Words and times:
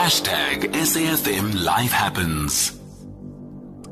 Hashtag 0.00 0.72
SAFM 0.72 1.62
Life 1.62 1.92
Happens. 1.92 2.79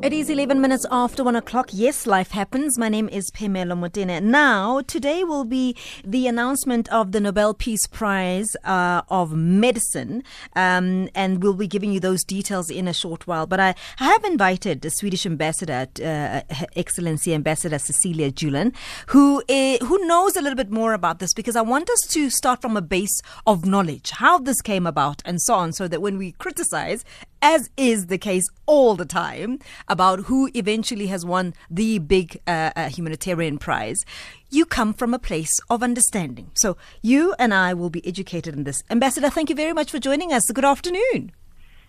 It 0.01 0.13
is 0.13 0.31
11 0.31 0.61
minutes 0.61 0.87
after 0.93 1.25
1 1.25 1.35
o'clock. 1.35 1.71
Yes, 1.73 2.07
life 2.07 2.31
happens. 2.31 2.79
My 2.79 2.89
name 2.89 3.09
is 3.09 3.33
Pamela 3.33 3.75
Motene. 3.75 4.23
Now, 4.23 4.81
today 4.83 5.25
will 5.25 5.45
be 5.45 5.75
the 6.05 6.29
announcement 6.29 6.89
of 6.91 7.11
the 7.11 7.19
Nobel 7.19 7.53
Peace 7.53 7.89
Prize 7.89 8.55
uh, 8.63 9.03
of 9.09 9.33
Medicine, 9.33 10.23
um, 10.55 11.09
and 11.17 11.43
we'll 11.43 11.55
be 11.55 11.67
giving 11.67 11.93
you 11.93 11.99
those 11.99 12.23
details 12.23 12.71
in 12.71 12.87
a 12.87 12.95
short 12.95 13.27
while. 13.27 13.49
But 13.49 13.59
I, 13.59 13.75
I 13.99 14.05
have 14.05 14.23
invited 14.23 14.83
the 14.83 14.91
Swedish 14.91 15.27
ambassador, 15.27 15.89
uh, 16.01 16.43
Excellency 16.77 17.35
Ambassador 17.35 17.81
Cecelia 17.81 18.31
Julin, 18.31 18.77
who, 19.09 19.43
uh, 19.49 19.79
who 19.85 20.07
knows 20.07 20.37
a 20.37 20.41
little 20.41 20.57
bit 20.57 20.71
more 20.71 20.93
about 20.93 21.19
this 21.19 21.35
because 21.35 21.57
I 21.57 21.63
want 21.63 21.91
us 21.91 22.03
to 22.11 22.31
start 22.31 22.63
from 22.63 22.77
a 22.77 22.83
base 22.83 23.21
of 23.49 23.67
knowledge, 23.67 24.11
how 24.11 24.39
this 24.39 24.63
came 24.63 24.87
about, 24.87 25.23
and 25.25 25.43
so 25.43 25.55
on, 25.55 25.73
so 25.73 25.89
that 25.89 26.01
when 26.01 26.19
we 26.19 26.33
criticize 26.33 27.05
as 27.43 27.71
is 27.77 28.07
the 28.07 28.19
case 28.19 28.49
all 28.67 28.95
the 28.95 29.05
time, 29.05 29.59
about 29.89 30.21
who 30.21 30.51
eventually 30.55 31.07
has 31.07 31.25
won 31.25 31.55
the 31.71 31.99
big 31.99 32.41
uh, 32.47 32.71
uh, 32.75 32.89
humanitarian 32.89 33.59
prize, 33.59 34.05
you 34.51 34.65
come 34.65 34.93
from 34.93 35.15
a 35.15 35.19
place 35.19 35.59
of 35.71 35.83
understanding. 35.83 36.51
So 36.55 36.77
you 37.03 37.35
and 37.39 37.53
I 37.55 37.75
will 37.75 37.91
be 37.91 38.07
educated 38.07 38.55
in 38.55 38.65
this. 38.65 38.83
Ambassador, 38.91 39.31
thank 39.31 39.51
you 39.51 39.57
very 39.57 39.73
much 39.73 39.91
for 39.91 39.99
joining 39.99 40.33
us. 40.33 40.51
Good 40.51 40.65
afternoon. 40.65 41.33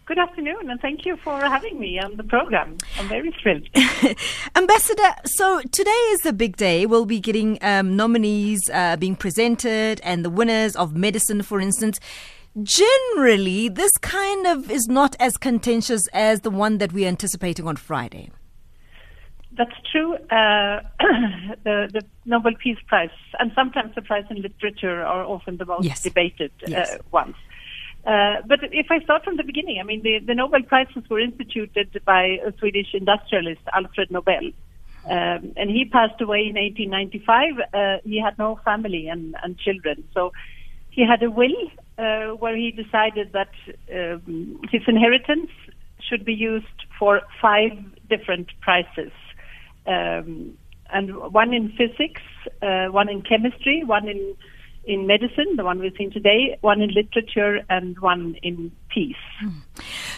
Good 0.05 0.17
afternoon, 0.17 0.71
and 0.71 0.81
thank 0.81 1.05
you 1.05 1.17
for 1.17 1.39
having 1.39 1.79
me 1.79 1.99
on 1.99 2.17
the 2.17 2.23
program. 2.23 2.77
I'm 2.97 3.07
very 3.07 3.31
thrilled. 3.43 3.67
Ambassador, 4.55 5.13
so 5.25 5.61
today 5.71 5.91
is 5.91 6.21
the 6.21 6.33
big 6.33 6.57
day. 6.57 6.87
We'll 6.87 7.05
be 7.05 7.19
getting 7.19 7.59
um, 7.61 7.95
nominees 7.95 8.71
uh, 8.73 8.97
being 8.97 9.15
presented 9.15 10.01
and 10.03 10.25
the 10.25 10.31
winners 10.31 10.75
of 10.75 10.95
medicine, 10.95 11.43
for 11.43 11.59
instance 11.59 11.99
generally 12.63 13.69
this 13.69 13.97
kind 13.97 14.47
of 14.47 14.69
is 14.71 14.87
not 14.87 15.15
as 15.19 15.37
contentious 15.37 16.07
as 16.13 16.41
the 16.41 16.49
one 16.49 16.77
that 16.79 16.93
we're 16.93 17.07
anticipating 17.07 17.67
on 17.67 17.75
Friday. 17.75 18.31
That's 19.51 19.75
true. 19.91 20.15
Uh, 20.15 20.81
the, 21.63 21.89
the, 21.91 22.01
Nobel 22.25 22.53
Peace 22.61 22.77
Prize 22.87 23.09
and 23.39 23.51
sometimes 23.55 23.93
the 23.95 24.01
prize 24.01 24.23
in 24.29 24.41
literature 24.41 25.03
are 25.03 25.25
often 25.25 25.57
the 25.57 25.65
most 25.65 25.83
yes. 25.83 26.01
debated 26.01 26.51
uh, 26.63 26.69
yes. 26.69 26.97
ones. 27.11 27.35
Uh, 28.05 28.35
but 28.47 28.59
if 28.71 28.87
I 28.89 28.99
start 28.99 29.25
from 29.25 29.35
the 29.35 29.43
beginning, 29.43 29.79
I 29.79 29.83
mean, 29.83 30.01
the, 30.01 30.19
the 30.19 30.33
Nobel 30.33 30.63
Prizes 30.63 31.03
were 31.09 31.19
instituted 31.19 32.01
by 32.05 32.39
a 32.45 32.53
Swedish 32.57 32.93
industrialist, 32.93 33.61
Alfred 33.73 34.09
Nobel. 34.11 34.51
Um, 35.05 35.53
and 35.57 35.69
he 35.69 35.85
passed 35.85 36.21
away 36.21 36.47
in 36.47 36.55
1895. 36.55 37.53
Uh, 37.73 37.97
he 38.03 38.21
had 38.21 38.37
no 38.37 38.59
family 38.63 39.07
and, 39.07 39.35
and 39.43 39.57
children. 39.57 40.03
So 40.13 40.31
he 40.91 41.05
had 41.05 41.21
a 41.23 41.29
will 41.29 41.55
uh, 41.99 42.35
where 42.35 42.55
he 42.55 42.71
decided 42.71 43.33
that 43.33 43.51
um, 43.93 44.59
his 44.71 44.81
inheritance 44.87 45.51
should 45.99 46.23
be 46.23 46.33
used 46.33 46.65
for 46.97 47.21
five 47.41 47.71
different 48.09 48.47
prizes. 48.61 49.11
Um, 49.85 50.57
and 50.91 51.15
one 51.33 51.53
in 51.53 51.69
physics, 51.77 52.21
uh, 52.61 52.87
one 52.87 53.09
in 53.09 53.21
chemistry, 53.21 53.83
one 53.83 54.07
in 54.07 54.35
in 54.85 55.05
medicine, 55.05 55.55
the 55.55 55.63
one 55.63 55.79
we've 55.79 55.93
seen 55.97 56.09
today, 56.09 56.57
one 56.61 56.81
in 56.81 56.89
literature, 56.91 57.59
and 57.69 57.99
one 57.99 58.35
in 58.41 58.71
peace. 58.89 59.15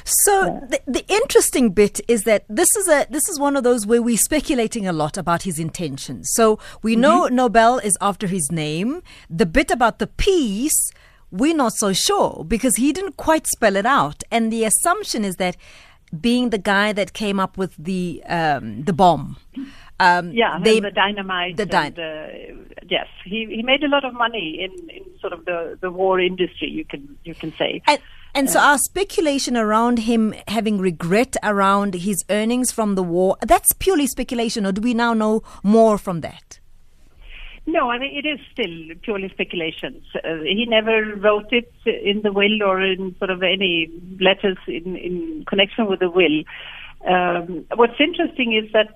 So 0.04 0.46
yeah. 0.46 0.60
the, 0.68 0.82
the 0.88 1.06
interesting 1.14 1.72
bit 1.72 2.00
is 2.08 2.24
that 2.24 2.46
this 2.48 2.70
is 2.78 2.88
a 2.88 3.06
this 3.10 3.28
is 3.28 3.40
one 3.40 3.58
of 3.58 3.64
those 3.64 3.86
where 3.86 4.02
we're 4.02 4.18
speculating 4.18 4.88
a 4.88 4.94
lot 4.94 5.18
about 5.18 5.44
his 5.44 5.60
intentions. 5.60 6.30
So 6.34 6.60
we 6.82 6.94
mm-hmm. 6.94 7.02
know 7.02 7.28
Nobel 7.28 7.80
is 7.80 7.98
after 8.02 8.28
his 8.28 8.52
name. 8.52 9.04
The 9.30 9.46
bit 9.46 9.72
about 9.72 10.00
the 10.00 10.08
peace 10.08 10.92
we're 11.32 11.56
not 11.56 11.74
so 11.74 11.94
sure 11.94 12.46
because 12.48 12.76
he 12.76 12.94
didn't 12.94 13.18
quite 13.18 13.48
spell 13.48 13.76
it 13.76 13.86
out. 13.86 14.24
And 14.32 14.52
the 14.52 14.66
assumption 14.66 15.26
is 15.26 15.36
that 15.38 15.58
being 16.20 16.50
the 16.50 16.58
guy 16.58 16.94
that 16.94 17.14
came 17.14 17.40
up 17.40 17.58
with 17.58 17.76
the 17.78 18.22
um, 18.28 18.84
the 18.84 18.94
bomb. 18.94 19.38
Um, 20.00 20.32
yeah, 20.32 20.60
they, 20.62 20.80
the 20.80 20.92
dynamite. 20.92 21.58
The 21.58 21.66
dy- 21.66 21.86
and, 21.86 22.00
uh, 22.00 22.78
yes, 22.90 23.08
he 23.24 23.46
he 23.46 23.62
made 23.64 23.84
a 23.84 23.88
lot 23.88 24.04
of 24.04 24.14
money 24.14 24.60
in, 24.60 24.90
in 24.90 25.04
sort 25.20 25.32
of 25.32 25.46
the, 25.46 25.78
the 25.80 25.92
war 25.92 26.20
industry. 26.20 26.70
You 26.70 26.86
can 26.86 27.18
you 27.24 27.36
can 27.36 27.54
say. 27.54 27.82
And, 27.88 28.00
and 28.34 28.50
so 28.50 28.60
our 28.60 28.78
speculation 28.78 29.58
around 29.58 30.00
him 30.00 30.34
having 30.48 30.80
regret 30.80 31.36
around 31.44 31.96
his 31.96 32.24
earnings 32.30 32.72
from 32.72 32.96
the 32.96 33.04
war, 33.04 33.36
that's 33.42 33.74
purely 33.74 34.08
speculation, 34.08 34.66
or 34.66 34.72
do 34.72 34.82
we 34.82 34.94
now 34.94 35.14
know 35.14 35.44
more 35.64 35.98
from 35.98 36.22
that? 36.22 36.61
No, 37.68 37.92
I 37.92 38.00
mean, 38.00 38.16
it 38.16 38.28
is 38.28 38.40
still 38.52 38.96
purely 39.04 39.30
speculations. 39.30 40.04
Uh, 40.16 40.42
he 40.44 40.66
never 40.68 41.16
wrote 41.16 41.52
it 41.52 41.72
in 41.86 42.22
the 42.24 42.32
will 42.32 42.64
or 42.64 42.82
in 42.82 43.16
sort 43.20 43.30
of 43.30 43.44
any 43.44 43.90
letters 44.20 44.58
in, 44.68 44.96
in 44.96 45.46
connection 45.48 45.86
with 45.86 46.00
the 46.00 46.10
will. 46.10 46.44
Um, 47.08 47.66
what's 47.76 48.00
interesting 48.00 48.54
is 48.54 48.72
that, 48.74 48.96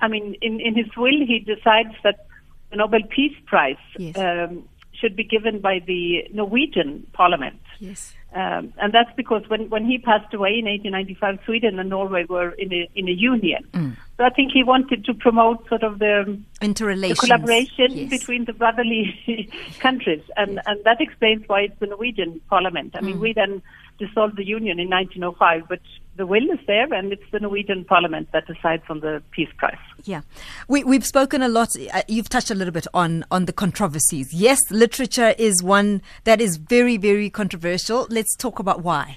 I 0.00 0.08
mean, 0.08 0.36
in, 0.40 0.60
in 0.60 0.74
his 0.74 0.86
will, 0.96 1.26
he 1.26 1.38
decides 1.40 1.94
that 2.02 2.26
the 2.70 2.76
Nobel 2.76 3.00
Peace 3.08 3.36
Prize 3.46 3.76
yes. 3.98 4.16
um, 4.16 4.64
should 4.92 5.14
be 5.14 5.24
given 5.24 5.60
by 5.60 5.80
the 5.86 6.28
Norwegian 6.32 7.06
Parliament. 7.12 7.60
Yes. 7.78 8.14
Um, 8.34 8.74
and 8.76 8.92
that's 8.92 9.10
because 9.16 9.42
when, 9.48 9.70
when 9.70 9.86
he 9.86 9.96
passed 9.96 10.34
away 10.34 10.58
in 10.58 10.66
1895, 10.66 11.38
Sweden 11.46 11.78
and 11.78 11.88
Norway 11.88 12.24
were 12.28 12.50
in 12.50 12.72
a, 12.72 12.88
in 12.94 13.08
a 13.08 13.12
union. 13.12 13.66
Mm. 13.72 13.96
So 14.18 14.24
I 14.24 14.30
think 14.30 14.52
he 14.52 14.62
wanted 14.62 15.06
to 15.06 15.14
promote 15.14 15.66
sort 15.68 15.82
of 15.82 15.98
the, 15.98 16.38
the 16.60 17.20
collaboration 17.20 17.86
yes. 17.90 18.10
between 18.10 18.44
the 18.44 18.52
brotherly 18.52 19.50
countries. 19.78 20.22
And, 20.36 20.54
yes. 20.54 20.64
and 20.66 20.84
that 20.84 21.00
explains 21.00 21.48
why 21.48 21.62
it's 21.62 21.78
the 21.80 21.86
Norwegian 21.86 22.40
parliament. 22.50 22.96
I 22.96 23.00
mean, 23.00 23.16
mm. 23.16 23.20
we 23.20 23.32
then 23.32 23.62
dissolved 23.98 24.36
the 24.36 24.44
union 24.44 24.78
in 24.78 24.90
1905, 24.90 25.68
but 25.68 25.80
the 26.18 26.26
will 26.26 26.50
is 26.50 26.58
there, 26.66 26.92
and 26.92 27.12
it's 27.12 27.22
the 27.30 27.38
Norwegian 27.38 27.84
Parliament 27.84 28.28
that 28.32 28.46
decides 28.46 28.82
on 28.90 29.00
the 29.00 29.22
Peace 29.30 29.48
Prize. 29.56 29.78
Yeah, 30.04 30.22
we, 30.66 30.84
we've 30.84 31.06
spoken 31.06 31.42
a 31.42 31.48
lot. 31.48 31.74
Uh, 31.94 32.02
you've 32.08 32.28
touched 32.28 32.50
a 32.50 32.54
little 32.54 32.72
bit 32.72 32.86
on 32.92 33.24
on 33.30 33.46
the 33.46 33.52
controversies. 33.52 34.34
Yes, 34.34 34.60
literature 34.70 35.34
is 35.38 35.62
one 35.62 36.02
that 36.24 36.40
is 36.40 36.56
very 36.56 36.96
very 36.96 37.30
controversial. 37.30 38.06
Let's 38.10 38.36
talk 38.36 38.58
about 38.58 38.82
why. 38.82 39.16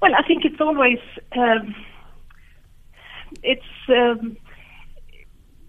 Well, 0.00 0.12
I 0.16 0.22
think 0.26 0.44
it's 0.44 0.60
always 0.60 0.98
um, 1.36 1.74
it's. 3.42 3.62
Um, 3.88 4.36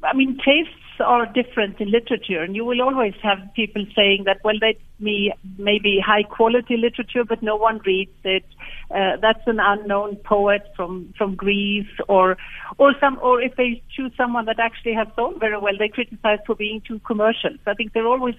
I 0.03 0.13
mean, 0.15 0.37
tastes 0.45 0.73
are 0.99 1.25
different 1.25 1.79
in 1.79 1.91
literature, 1.91 2.41
and 2.41 2.55
you 2.55 2.65
will 2.65 2.81
always 2.81 3.13
have 3.21 3.39
people 3.55 3.85
saying 3.95 4.23
that, 4.25 4.37
well, 4.43 4.57
that 4.61 4.75
me 4.99 5.31
maybe 5.57 5.99
high 5.99 6.23
quality 6.23 6.77
literature, 6.77 7.23
but 7.23 7.41
no 7.43 7.55
one 7.55 7.79
reads 7.85 8.11
it. 8.23 8.45
Uh, 8.89 9.17
that's 9.21 9.45
an 9.47 9.59
unknown 9.59 10.15
poet 10.17 10.63
from 10.75 11.13
from 11.17 11.35
Greece, 11.35 11.93
or 12.07 12.37
or 12.77 12.93
some, 12.99 13.19
or 13.21 13.41
if 13.41 13.55
they 13.55 13.81
choose 13.95 14.11
someone 14.17 14.45
that 14.45 14.59
actually 14.59 14.93
has 14.93 15.07
sold 15.15 15.39
very 15.39 15.57
well, 15.57 15.77
they 15.77 15.89
criticize 15.89 16.39
for 16.45 16.55
being 16.55 16.81
too 16.81 16.99
commercial. 16.99 17.51
So 17.63 17.71
I 17.71 17.73
think 17.73 17.93
they're 17.93 18.07
always 18.07 18.35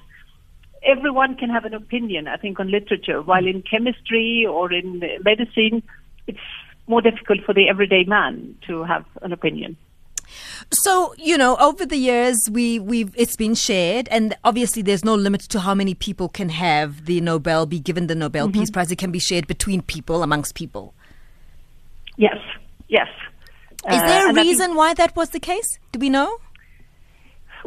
everyone 0.83 1.37
can 1.37 1.51
have 1.51 1.65
an 1.65 1.75
opinion. 1.75 2.29
I 2.29 2.37
think 2.37 2.61
on 2.61 2.71
literature, 2.71 3.23
while 3.23 3.47
in 3.47 3.63
chemistry 3.63 4.47
or 4.49 4.73
in 4.73 5.03
medicine, 5.23 5.83
it's 6.27 6.39
more 6.87 7.03
difficult 7.03 7.41
for 7.45 7.53
the 7.53 7.69
everyday 7.69 8.05
man 8.05 8.57
to 8.67 8.85
have 8.85 9.05
an 9.23 9.33
opinion. 9.33 9.77
So 10.71 11.15
you 11.17 11.39
know, 11.39 11.57
over 11.57 11.87
the 11.87 11.97
years, 11.97 12.37
we 12.51 12.79
we've 12.79 13.13
it's 13.17 13.37
been 13.37 13.55
shared, 13.55 14.09
and 14.11 14.37
obviously, 14.45 14.83
there's 14.83 15.05
no 15.05 15.15
limit 15.15 15.43
to 15.43 15.61
how 15.61 15.75
many 15.75 15.95
people 15.95 16.29
can 16.29 16.49
have 16.49 17.07
the 17.07 17.21
Nobel 17.21 17.67
be 17.67 17.81
given 17.81 18.07
the 18.07 18.15
Nobel 18.15 18.49
mm-hmm. 18.49 18.61
Peace 18.61 18.71
Prize. 18.71 18.91
It 18.91 18.99
can 18.99 19.11
be 19.11 19.19
shared 19.19 19.47
between 19.47 19.83
people, 19.83 20.23
amongst 20.23 20.55
people. 20.55 20.95
Yes, 22.17 22.39
yes. 22.89 23.09
Is 23.91 24.01
there 24.03 24.27
a 24.27 24.31
uh, 24.31 24.35
reason 24.35 24.67
think, 24.67 24.77
why 24.77 24.95
that 24.95 25.15
was 25.15 25.31
the 25.31 25.41
case? 25.41 25.79
Do 25.93 26.01
we 26.01 26.11
know? 26.11 26.39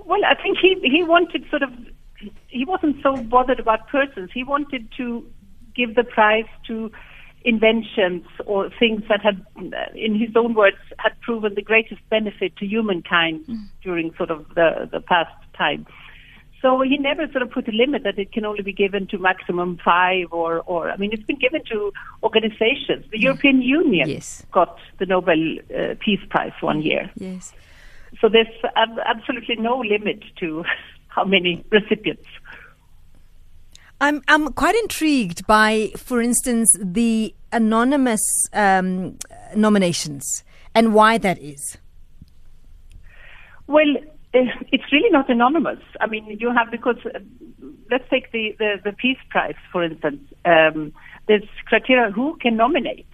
Well, 0.06 0.20
I 0.26 0.36
think 0.36 0.58
he 0.62 0.76
he 0.84 1.04
wanted 1.04 1.50
sort 1.50 1.64
of 1.64 1.72
he 2.48 2.66
wasn't 2.66 3.02
so 3.02 3.16
bothered 3.18 3.60
about 3.60 3.88
persons. 3.88 4.30
He 4.34 4.44
wanted 4.44 4.88
to 4.98 5.26
give 5.76 5.96
the 5.96 6.04
prize 6.04 6.46
to 6.68 6.92
inventions 7.44 8.26
or 8.46 8.70
things 8.80 9.04
that 9.10 9.22
had, 9.22 9.46
in 9.96 10.20
his 10.20 10.30
own 10.36 10.54
words, 10.54 10.78
had 10.98 11.20
proven 11.22 11.56
the 11.56 11.62
greatest 11.62 12.02
benefit 12.10 12.56
to 12.58 12.66
humankind 12.66 13.46
mm. 13.48 13.66
during 13.84 14.14
sort 14.16 14.32
of 14.32 14.48
the, 14.56 14.90
the 14.92 15.02
past 15.02 15.34
time. 15.58 15.86
So 16.62 16.82
he 16.82 16.98
never 16.98 17.26
sort 17.32 17.42
of 17.42 17.50
put 17.50 17.68
a 17.68 17.72
limit 17.72 18.04
that 18.04 18.20
it 18.20 18.32
can 18.32 18.46
only 18.46 18.62
be 18.62 18.72
given 18.74 19.08
to 19.08 19.18
maximum 19.18 19.80
five 19.84 20.28
or, 20.32 20.60
or 20.62 20.92
I 20.92 20.98
mean, 20.98 21.12
it's 21.12 21.24
been 21.24 21.40
given 21.40 21.64
to 21.72 21.92
organizations. 22.22 23.06
The 23.12 23.20
European 23.20 23.64
Union 23.64 24.08
yes. 24.08 24.46
got 24.52 24.78
the 25.00 25.08
Nobel 25.08 25.58
uh, 25.76 25.96
Peace 26.00 26.20
Prize 26.30 26.54
one 26.62 26.84
year. 26.84 27.10
Yes. 27.16 27.54
So 28.20 28.30
there's 28.30 28.48
ab- 28.76 29.00
absolutely 29.06 29.56
no 29.56 29.80
limit 29.80 30.24
to 30.40 30.64
how 31.08 31.24
many 31.26 31.66
recipients. 31.72 32.28
I'm 34.02 34.24
I'm 34.28 34.52
quite 34.54 34.76
intrigued 34.76 35.46
by, 35.46 35.92
for 35.96 36.22
instance, 36.22 36.76
the 36.82 37.36
anonymous 37.54 38.22
um, 38.52 39.18
nominations 39.56 40.44
and 40.74 40.94
why 40.94 41.20
that 41.20 41.38
is. 41.38 41.78
Well, 43.68 43.96
eh, 44.34 44.46
it's 44.72 44.92
really 44.92 45.12
not 45.12 45.30
anonymous. 45.30 45.80
I 46.02 46.08
mean, 46.08 46.26
you 46.40 46.52
have 46.52 46.72
because 46.72 46.98
uh, 47.06 47.20
let's 47.92 48.10
take 48.10 48.32
the, 48.32 48.56
the, 48.58 48.82
the 48.84 48.92
Peace 48.94 49.20
Prize 49.30 49.62
for 49.72 49.84
instance. 49.84 50.22
Um, 50.46 50.94
there's 51.28 51.48
criteria 51.66 52.10
who 52.10 52.38
can 52.42 52.58
nominate, 52.58 53.08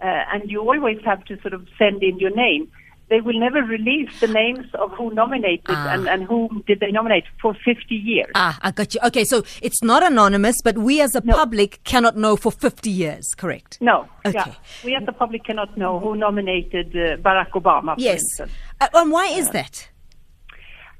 uh, 0.00 0.24
and 0.32 0.50
you 0.50 0.60
always 0.60 0.98
have 1.04 1.24
to 1.26 1.38
sort 1.42 1.52
of 1.52 1.68
send 1.78 2.02
in 2.02 2.18
your 2.18 2.34
name. 2.34 2.70
They 3.12 3.20
will 3.20 3.38
never 3.46 3.60
release 3.76 4.12
the 4.24 4.26
names 4.42 4.66
of 4.82 4.88
who 4.98 5.06
nominated 5.22 5.74
Ah. 5.78 5.92
and, 5.94 6.08
and 6.12 6.20
whom 6.30 6.50
did 6.66 6.78
they 6.80 6.90
nominate 6.98 7.24
for 7.42 7.52
50 7.64 7.94
years. 7.94 8.30
Ah, 8.34 8.58
I 8.62 8.70
got 8.70 8.94
you. 8.94 9.00
Okay, 9.08 9.24
so 9.32 9.36
it's 9.60 9.82
not 9.82 10.02
anonymous, 10.12 10.56
but 10.68 10.78
we 10.78 10.94
as 11.06 11.14
a 11.14 11.20
No. 11.24 11.34
public 11.42 11.70
cannot 11.84 12.16
know 12.16 12.34
for 12.36 12.50
50 12.50 12.88
years, 12.90 13.34
correct? 13.42 13.76
No. 13.90 13.96
Okay. 14.24 14.38
Yeah. 14.46 14.54
We 14.86 14.94
as 14.96 15.04
the 15.04 15.12
public 15.12 15.44
cannot 15.44 15.76
know 15.76 16.00
who 16.00 16.16
nominated 16.16 16.88
uh, 16.96 17.16
Barack 17.26 17.50
Obama, 17.60 17.94
Yes. 17.98 18.22
Uh, 18.40 18.46
and 18.94 19.10
why 19.16 19.26
is 19.40 19.50
that? 19.50 19.74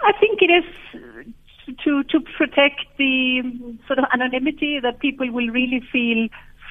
I 0.03 0.13
think 0.21 0.35
it 0.43 0.51
is 0.61 0.67
to 1.85 1.93
to 2.13 2.21
protect 2.39 2.81
the 2.99 3.41
um, 3.45 3.79
sort 3.87 3.99
of 4.01 4.05
anonymity 4.13 4.73
that 4.81 4.99
people 5.07 5.29
will 5.37 5.49
really 5.61 5.81
feel 5.95 6.21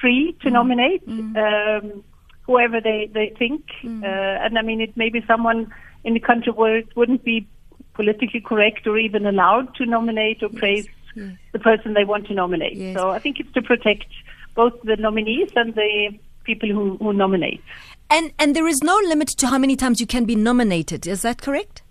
free 0.00 0.36
to 0.42 0.50
nominate 0.50 1.02
um, 1.08 2.04
whoever 2.42 2.80
they 2.80 3.10
they 3.12 3.34
think. 3.38 3.62
Uh, 3.84 4.06
and 4.06 4.58
I 4.58 4.62
mean, 4.62 4.80
it 4.80 4.96
may 4.96 5.08
be 5.10 5.24
someone 5.26 5.72
in 6.04 6.14
the 6.14 6.20
country 6.20 6.52
where 6.52 6.76
it 6.76 6.94
wouldn't 6.96 7.24
be 7.24 7.46
politically 7.94 8.40
correct 8.40 8.86
or 8.86 8.98
even 8.98 9.26
allowed 9.26 9.74
to 9.76 9.86
nominate 9.86 10.42
or 10.42 10.48
praise 10.48 10.86
the 11.14 11.58
person 11.58 11.94
they 11.94 12.04
want 12.04 12.26
to 12.26 12.34
nominate. 12.34 12.76
Yes. 12.76 12.96
So 12.96 13.10
I 13.10 13.18
think 13.18 13.38
it's 13.38 13.52
to 13.52 13.62
protect 13.62 14.06
both 14.54 14.72
the 14.82 14.96
nominees 14.96 15.50
and 15.54 15.74
the 15.74 16.18
people 16.44 16.68
who, 16.68 16.96
who 16.96 17.12
nominate. 17.12 17.62
And 18.10 18.32
and 18.38 18.56
there 18.56 18.66
is 18.66 18.82
no 18.82 18.96
limit 19.06 19.28
to 19.28 19.46
how 19.46 19.58
many 19.58 19.76
times 19.76 20.00
you 20.00 20.06
can 20.06 20.24
be 20.24 20.34
nominated. 20.34 21.06
Is 21.06 21.22
that 21.22 21.40
correct? 21.40 21.82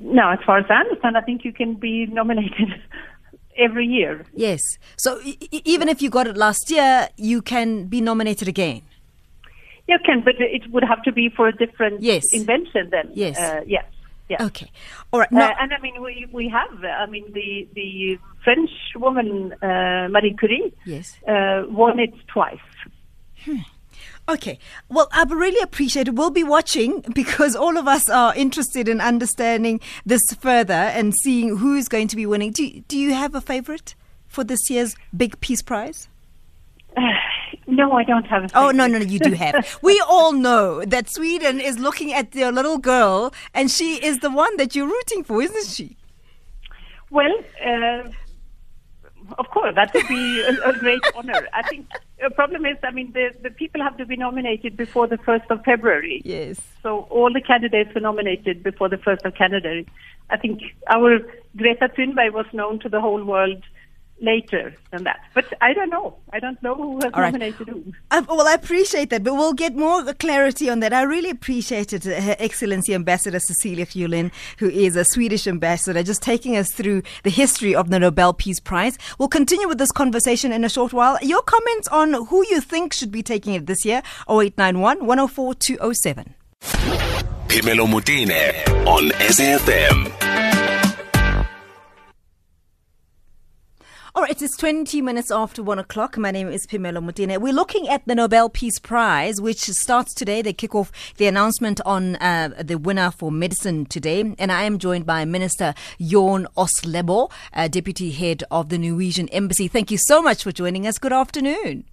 No, 0.00 0.30
as 0.30 0.38
far 0.46 0.58
as 0.58 0.66
I 0.68 0.74
understand, 0.74 1.16
I 1.16 1.20
think 1.20 1.44
you 1.44 1.52
can 1.52 1.74
be 1.74 2.06
nominated 2.06 2.68
every 3.58 3.86
year. 3.86 4.24
Yes. 4.34 4.60
So 4.96 5.20
e- 5.22 5.36
even 5.64 5.88
if 5.88 6.00
you 6.00 6.10
got 6.10 6.26
it 6.26 6.36
last 6.36 6.70
year, 6.70 7.08
you 7.16 7.42
can 7.42 7.86
be 7.86 8.00
nominated 8.00 8.46
again. 8.46 8.82
You 9.90 9.98
can, 10.06 10.18
but 10.26 10.36
it 10.38 10.64
would 10.72 10.84
have 10.92 11.02
to 11.08 11.12
be 11.12 11.28
for 11.36 11.48
a 11.48 11.52
different 11.62 12.00
Yes. 12.10 12.32
invention 12.32 12.84
then. 12.90 13.06
Yes. 13.14 13.36
Uh, 13.38 13.62
yes. 13.66 13.84
Yes. 14.28 14.40
Okay. 14.48 14.70
All 15.12 15.18
right. 15.20 15.32
Uh, 15.32 15.52
and 15.60 15.72
I 15.76 15.78
mean, 15.84 15.96
we 16.06 16.14
we 16.38 16.44
have. 16.48 16.72
I 16.84 17.06
mean, 17.14 17.26
the 17.38 17.48
the 17.74 17.90
French 18.44 18.70
woman 19.04 19.52
uh, 19.70 20.06
Marie 20.14 20.36
Curie 20.38 20.72
Yes. 20.86 21.06
uh, 21.26 21.64
won 21.68 21.98
it 21.98 22.14
twice. 22.28 22.66
Okay. 24.28 24.58
Well, 24.88 25.08
I 25.12 25.24
really 25.24 25.60
appreciate 25.62 26.06
it. 26.06 26.14
We'll 26.14 26.30
be 26.30 26.44
watching 26.44 27.00
because 27.14 27.56
all 27.56 27.76
of 27.76 27.88
us 27.88 28.08
are 28.08 28.32
interested 28.36 28.88
in 28.88 29.00
understanding 29.00 29.80
this 30.06 30.22
further 30.38 30.74
and 30.74 31.12
seeing 31.24 31.56
who's 31.56 31.88
going 31.88 32.06
to 32.08 32.16
be 32.16 32.26
winning. 32.26 32.52
Do, 32.52 32.80
do 32.86 32.96
you 32.96 33.12
have 33.14 33.34
a 33.34 33.40
favorite 33.40 33.94
for 34.28 34.44
this 34.44 34.70
year's 34.70 34.94
Big 35.16 35.40
Peace 35.40 35.62
Prize? 35.62 36.08
No, 37.66 37.92
I 37.92 38.02
don't 38.02 38.26
have. 38.26 38.44
A 38.44 38.50
Oh, 38.54 38.70
no, 38.72 38.88
no, 38.88 38.98
no, 38.98 39.04
you 39.04 39.20
do 39.20 39.32
have. 39.32 39.78
we 39.82 40.02
all 40.08 40.32
know 40.32 40.84
that 40.84 41.08
Sweden 41.08 41.60
is 41.60 41.78
looking 41.78 42.12
at 42.12 42.32
their 42.32 42.50
little 42.50 42.78
girl 42.78 43.32
and 43.54 43.70
she 43.70 44.04
is 44.04 44.18
the 44.18 44.30
one 44.30 44.56
that 44.56 44.74
you're 44.74 44.88
rooting 44.88 45.22
for, 45.22 45.40
isn't 45.40 45.66
she? 45.66 45.96
Well, 47.10 47.32
uh, 47.64 48.08
of 49.38 49.48
course, 49.50 49.74
that 49.76 49.94
would 49.94 50.08
be 50.08 50.40
a, 50.42 50.70
a 50.70 50.78
great 50.78 51.00
honor. 51.14 51.48
I 51.52 51.62
think 51.62 51.86
the 52.20 52.30
problem 52.30 52.66
is, 52.66 52.76
I 52.82 52.90
mean, 52.90 53.12
the, 53.12 53.30
the 53.42 53.50
people 53.50 53.82
have 53.82 53.96
to 53.98 54.06
be 54.06 54.16
nominated 54.16 54.76
before 54.76 55.06
the 55.06 55.18
1st 55.18 55.50
of 55.50 55.62
February. 55.64 56.22
Yes. 56.24 56.60
So 56.82 57.06
all 57.10 57.32
the 57.32 57.40
candidates 57.40 57.94
were 57.94 58.00
nominated 58.00 58.62
before 58.62 58.88
the 58.88 58.96
1st 58.96 59.24
of 59.24 59.36
January. 59.36 59.86
I 60.30 60.36
think 60.36 60.62
our 60.88 61.20
Greta 61.56 61.88
Thunberg 61.88 62.32
was 62.32 62.46
known 62.52 62.78
to 62.80 62.88
the 62.88 63.00
whole 63.00 63.22
world 63.24 63.62
later 64.20 64.74
than 64.90 65.04
that. 65.04 65.20
But 65.34 65.52
I 65.60 65.72
don't 65.72 65.90
know. 65.90 66.16
I 66.32 66.40
don't 66.40 66.62
know 66.62 66.74
who 66.74 66.96
has 66.96 67.12
All 67.14 67.20
right. 67.20 67.32
nominated 67.32 67.68
whom. 67.68 67.94
Uh, 68.10 68.22
well, 68.28 68.46
I 68.46 68.54
appreciate 68.54 69.10
that, 69.10 69.24
but 69.24 69.34
we'll 69.34 69.52
get 69.52 69.74
more 69.74 70.12
clarity 70.14 70.68
on 70.68 70.80
that. 70.80 70.92
I 70.92 71.02
really 71.02 71.30
appreciate 71.30 71.92
it, 71.92 72.06
uh, 72.06 72.20
Her 72.20 72.36
Excellency 72.38 72.94
Ambassador 72.94 73.38
Cecelia 73.38 73.86
Julin, 73.86 74.30
who 74.58 74.68
is 74.68 74.96
a 74.96 75.04
Swedish 75.04 75.46
ambassador, 75.46 76.02
just 76.02 76.22
taking 76.22 76.56
us 76.56 76.72
through 76.72 77.02
the 77.22 77.30
history 77.30 77.74
of 77.74 77.90
the 77.90 77.98
Nobel 77.98 78.32
Peace 78.34 78.60
Prize. 78.60 78.98
We'll 79.18 79.28
continue 79.28 79.68
with 79.68 79.78
this 79.78 79.92
conversation 79.92 80.52
in 80.52 80.64
a 80.64 80.68
short 80.68 80.92
while. 80.92 81.18
Your 81.22 81.42
comments 81.42 81.88
on 81.88 82.26
who 82.26 82.44
you 82.48 82.60
think 82.60 82.92
should 82.92 83.10
be 83.10 83.22
taking 83.22 83.54
it 83.54 83.66
this 83.66 83.84
year, 83.84 84.02
0891 84.28 85.06
104 85.06 85.54
207. 85.54 86.34
Pimelo 87.48 87.86
Mutine 87.86 88.86
on 88.86 89.10
SAFM. 89.10 90.49
All 94.12 94.22
right, 94.22 94.42
it's 94.42 94.56
20 94.56 95.02
minutes 95.02 95.30
after 95.30 95.62
one 95.62 95.78
o'clock. 95.78 96.18
My 96.18 96.32
name 96.32 96.48
is 96.48 96.66
Pimelo 96.66 96.98
Mutine. 96.98 97.40
We're 97.40 97.52
looking 97.52 97.88
at 97.88 98.04
the 98.06 98.16
Nobel 98.16 98.48
Peace 98.48 98.80
Prize, 98.80 99.40
which 99.40 99.60
starts 99.60 100.14
today. 100.14 100.42
They 100.42 100.52
kick 100.52 100.74
off 100.74 100.90
the 101.18 101.28
announcement 101.28 101.80
on 101.86 102.16
uh, 102.16 102.60
the 102.60 102.76
winner 102.76 103.12
for 103.12 103.30
medicine 103.30 103.86
today. 103.86 104.34
And 104.36 104.50
I 104.50 104.64
am 104.64 104.78
joined 104.80 105.06
by 105.06 105.24
Minister 105.26 105.74
Jon 106.00 106.48
Oslebo, 106.56 107.30
uh, 107.52 107.68
Deputy 107.68 108.10
Head 108.10 108.42
of 108.50 108.68
the 108.68 108.78
Norwegian 108.78 109.28
Embassy. 109.28 109.68
Thank 109.68 109.92
you 109.92 109.98
so 109.98 110.20
much 110.20 110.42
for 110.42 110.50
joining 110.50 110.88
us. 110.88 110.98
Good 110.98 111.12
afternoon. 111.12 111.84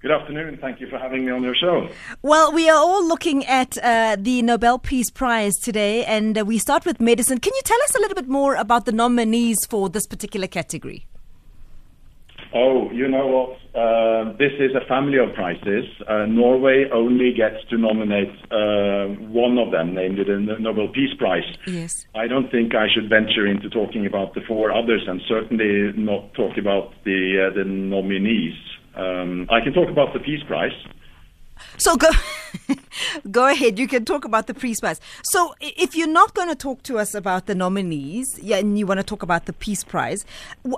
Good 0.00 0.12
afternoon. 0.12 0.56
Thank 0.62 0.80
you 0.80 0.88
for 0.88 0.96
having 0.96 1.26
me 1.26 1.30
on 1.30 1.42
your 1.42 1.54
show. 1.54 1.90
Well, 2.22 2.52
we 2.52 2.70
are 2.70 2.78
all 2.78 3.06
looking 3.06 3.44
at 3.44 3.76
uh, 3.82 4.16
the 4.18 4.40
Nobel 4.40 4.78
Peace 4.78 5.10
Prize 5.10 5.56
today, 5.56 6.06
and 6.06 6.38
uh, 6.38 6.44
we 6.46 6.56
start 6.56 6.86
with 6.86 7.00
medicine. 7.00 7.38
Can 7.38 7.52
you 7.54 7.60
tell 7.66 7.82
us 7.82 7.94
a 7.94 7.98
little 7.98 8.14
bit 8.14 8.28
more 8.28 8.54
about 8.54 8.86
the 8.86 8.92
nominees 8.92 9.66
for 9.66 9.90
this 9.90 10.06
particular 10.06 10.46
category? 10.46 11.06
Oh, 12.52 12.90
you 12.90 13.06
know 13.08 13.26
what? 13.26 13.56
Uh, 13.70 14.32
this 14.38 14.50
is 14.58 14.74
a 14.74 14.84
family 14.88 15.18
of 15.18 15.32
prizes. 15.34 15.84
Uh, 16.08 16.26
Norway 16.26 16.86
only 16.92 17.32
gets 17.32 17.62
to 17.70 17.78
nominate 17.78 18.34
uh, 18.50 19.06
one 19.30 19.58
of 19.58 19.70
them, 19.70 19.94
namely 19.94 20.24
the 20.24 20.56
Nobel 20.58 20.88
Peace 20.88 21.14
Prize. 21.16 21.46
Yes. 21.66 22.06
I 22.14 22.26
don't 22.26 22.50
think 22.50 22.74
I 22.74 22.86
should 22.92 23.08
venture 23.08 23.46
into 23.46 23.70
talking 23.70 24.06
about 24.06 24.34
the 24.34 24.40
four 24.48 24.72
others, 24.72 25.02
and 25.06 25.20
certainly 25.28 25.92
not 25.96 26.34
talk 26.34 26.58
about 26.58 26.92
the 27.04 27.50
uh, 27.50 27.54
the 27.54 27.64
nominees. 27.64 28.58
Um, 28.96 29.46
I 29.50 29.60
can 29.62 29.72
talk 29.72 29.88
about 29.88 30.12
the 30.12 30.18
Peace 30.18 30.42
Prize. 30.48 30.74
So 31.76 31.96
go, 31.96 32.08
go 33.30 33.48
ahead. 33.48 33.78
You 33.78 33.88
can 33.88 34.04
talk 34.04 34.24
about 34.24 34.46
the 34.46 34.54
Peace 34.54 34.80
Prize. 34.80 35.00
So 35.22 35.54
if 35.60 35.94
you're 35.94 36.08
not 36.08 36.34
going 36.34 36.48
to 36.48 36.54
talk 36.54 36.82
to 36.84 36.98
us 36.98 37.14
about 37.14 37.46
the 37.46 37.54
nominees, 37.54 38.38
yeah, 38.40 38.58
and 38.58 38.78
you 38.78 38.86
want 38.86 38.98
to 38.98 39.04
talk 39.04 39.22
about 39.22 39.46
the 39.46 39.52
Peace 39.52 39.84
Prize, 39.84 40.24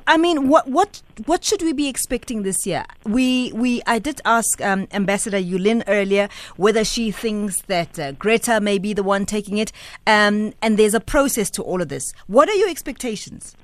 I 0.06 0.16
mean, 0.16 0.48
what 0.48 0.68
what 0.68 1.02
what 1.26 1.44
should 1.44 1.62
we 1.62 1.72
be 1.72 1.88
expecting 1.88 2.42
this 2.42 2.66
year? 2.66 2.84
We 3.04 3.52
we 3.52 3.82
I 3.86 3.98
did 3.98 4.20
ask 4.24 4.60
um, 4.60 4.86
Ambassador 4.92 5.38
Julin 5.38 5.82
earlier 5.86 6.28
whether 6.56 6.84
she 6.84 7.10
thinks 7.10 7.62
that 7.62 7.98
uh, 7.98 8.12
Greta 8.12 8.60
may 8.60 8.78
be 8.78 8.92
the 8.92 9.02
one 9.02 9.26
taking 9.26 9.58
it, 9.58 9.72
um, 10.06 10.52
and 10.62 10.78
there's 10.78 10.94
a 10.94 11.00
process 11.00 11.50
to 11.50 11.62
all 11.62 11.82
of 11.82 11.88
this. 11.88 12.12
What 12.26 12.48
are 12.48 12.54
your 12.54 12.68
expectations? 12.68 13.56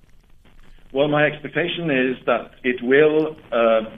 Well, 0.93 1.09
my 1.09 1.25
expectation 1.27 1.91
is 1.91 2.17
that 2.25 2.53
it 2.65 2.83
will 2.83 3.37
uh, 3.53 3.91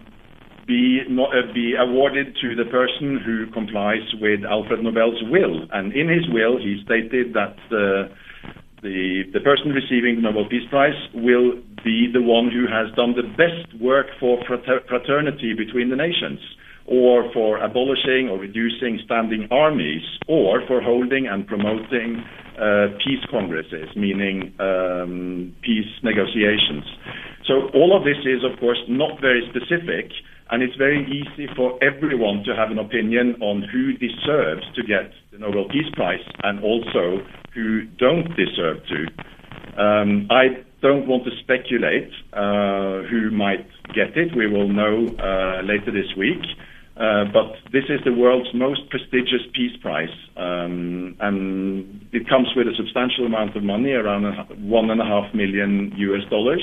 be 0.71 1.03
no, 1.11 1.27
uh, 1.27 1.50
be 1.53 1.75
awarded 1.75 2.39
to 2.41 2.55
the 2.55 2.71
person 2.71 3.19
who 3.27 3.50
complies 3.50 4.07
with 4.23 4.47
Alfred 4.47 4.81
Nobel's 4.87 5.19
will. 5.27 5.67
And 5.75 5.93
in 5.93 6.07
his 6.07 6.31
will, 6.31 6.57
he 6.62 6.79
stated 6.87 7.35
that 7.35 7.59
the 7.75 8.07
the 8.87 9.27
the 9.35 9.43
person 9.43 9.75
receiving 9.75 10.17
the 10.17 10.23
Nobel 10.23 10.47
Peace 10.49 10.69
Prize 10.71 10.97
will 11.12 11.59
be 11.83 12.09
the 12.12 12.23
one 12.23 12.47
who 12.55 12.65
has 12.71 12.87
done 12.95 13.19
the 13.19 13.27
best 13.35 13.67
work 13.83 14.07
for 14.21 14.39
frater- 14.47 14.87
fraternity 14.87 15.53
between 15.59 15.91
the 15.91 15.99
nations, 15.99 16.39
or 16.87 17.27
for 17.35 17.59
abolishing 17.59 18.31
or 18.31 18.39
reducing 18.39 19.00
standing 19.05 19.49
armies, 19.50 20.07
or 20.29 20.62
for 20.69 20.81
holding 20.81 21.27
and 21.27 21.47
promoting 21.47 22.23
uh, 22.61 22.95
peace 23.03 23.25
congresses, 23.31 23.89
meaning 23.97 24.55
um, 24.61 25.53
peace 25.67 25.91
negotiations. 26.03 26.85
So 27.49 27.55
all 27.75 27.97
of 27.97 28.05
this 28.05 28.21
is, 28.23 28.41
of 28.47 28.59
course, 28.61 28.79
not 28.89 29.21
very 29.21 29.43
specific, 29.50 30.12
and 30.50 30.62
it's 30.62 30.76
very 30.76 31.07
easy 31.07 31.49
for 31.54 31.78
everyone 31.83 32.42
to 32.45 32.54
have 32.54 32.71
an 32.71 32.78
opinion 32.78 33.37
on 33.40 33.62
who 33.62 33.92
deserves 33.95 34.62
to 34.75 34.83
get 34.83 35.12
the 35.33 35.38
Nobel 35.38 35.69
Peace 35.69 35.90
Prize 35.95 36.25
and 36.42 36.62
also 36.62 37.25
who 37.54 37.85
don't 37.99 38.28
deserve 38.37 38.78
to. 38.88 39.80
Um, 39.80 40.26
I 40.30 40.64
don't 40.83 41.07
want 41.07 41.25
to 41.25 41.30
speculate 41.40 42.11
uh, 42.33 43.07
who 43.09 43.30
might 43.30 43.66
get 43.95 44.16
it. 44.16 44.35
We 44.37 44.47
will 44.47 44.69
know 44.69 45.07
uh, 45.19 45.62
later 45.62 45.92
this 45.92 46.16
week. 46.16 46.42
Uh, 46.97 47.25
but 47.33 47.57
this 47.73 47.85
is 47.88 48.00
the 48.04 48.12
world's 48.12 48.52
most 48.52 48.90
prestigious 48.90 49.40
peace 49.54 49.75
prize, 49.80 50.12
um, 50.37 51.16
and 51.21 52.07
it 52.12 52.28
comes 52.28 52.49
with 52.54 52.66
a 52.66 52.75
substantial 52.76 53.25
amount 53.25 53.57
of 53.57 53.62
money, 53.62 53.92
around 53.92 54.25
one 54.69 54.90
and 54.90 55.00
a 55.00 55.04
half 55.04 55.33
million 55.33 55.95
US 55.97 56.28
dollars. 56.28 56.62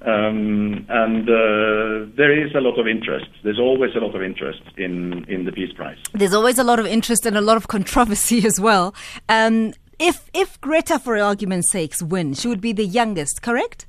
Um, 0.00 0.86
and 0.88 1.28
uh, 1.28 2.12
there 2.16 2.32
is 2.32 2.54
a 2.54 2.60
lot 2.60 2.78
of 2.78 2.86
interest. 2.86 3.26
There's 3.42 3.58
always 3.58 3.90
a 3.96 3.98
lot 3.98 4.14
of 4.14 4.22
interest 4.22 4.62
in, 4.76 5.24
in 5.28 5.44
the 5.44 5.50
Peace 5.50 5.72
Prize. 5.74 5.98
There's 6.14 6.34
always 6.34 6.58
a 6.58 6.64
lot 6.64 6.78
of 6.78 6.86
interest 6.86 7.26
and 7.26 7.36
a 7.36 7.40
lot 7.40 7.56
of 7.56 7.66
controversy 7.66 8.44
as 8.46 8.60
well. 8.60 8.94
Um, 9.28 9.74
if 9.98 10.30
if 10.32 10.60
Greta, 10.60 11.00
for 11.00 11.18
argument's 11.18 11.72
sakes, 11.72 12.00
wins, 12.00 12.40
she 12.40 12.48
would 12.48 12.60
be 12.60 12.72
the 12.72 12.86
youngest, 12.86 13.42
correct? 13.42 13.86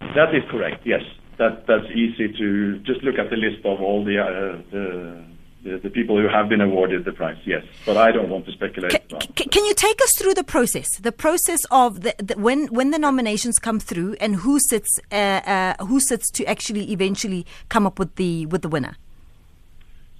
That 0.00 0.34
is 0.34 0.42
correct. 0.50 0.86
Yes, 0.86 1.00
that 1.38 1.66
that's 1.66 1.86
easy 1.94 2.28
to 2.36 2.78
just 2.80 3.02
look 3.02 3.18
at 3.18 3.30
the 3.30 3.36
list 3.36 3.64
of 3.64 3.80
all 3.80 4.04
the 4.04 4.18
uh, 4.18 4.60
the, 4.70 5.24
the, 5.68 5.78
the 5.78 5.90
people 5.90 6.20
who 6.20 6.28
have 6.28 6.48
been 6.48 6.60
awarded 6.60 7.04
the 7.04 7.12
prize. 7.12 7.38
Yes, 7.44 7.64
but 7.86 7.96
I 7.96 8.10
don't 8.10 8.28
want 8.28 8.46
to 8.46 8.52
speculate. 8.52 8.92
Ca- 8.92 9.18
ca- 9.18 9.48
can 9.50 9.64
you 9.64 9.74
take 9.74 10.00
us 10.02 10.16
through 10.16 10.34
the 10.34 10.44
process? 10.44 10.88
The 10.98 11.12
process 11.12 11.64
of 11.70 12.00
the, 12.00 12.14
the 12.18 12.34
when 12.38 12.66
when 12.68 12.90
the 12.90 12.98
nominations 12.98 13.58
come 13.58 13.80
through 13.80 14.16
and 14.20 14.36
who 14.36 14.58
sits 14.58 14.98
uh, 15.12 15.14
uh, 15.14 15.84
who 15.84 16.00
sits 16.00 16.30
to 16.32 16.44
actually 16.46 16.92
eventually 16.92 17.46
come 17.68 17.86
up 17.86 17.98
with 17.98 18.14
the 18.16 18.46
with 18.46 18.62
the 18.62 18.68
winner. 18.68 18.96